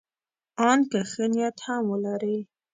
[0.69, 2.37] ان که ښه نیت هم ولري.